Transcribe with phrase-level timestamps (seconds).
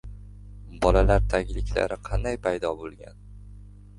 [0.85, 3.21] Bolalar tagliklari qanday paydo bo‘lgan?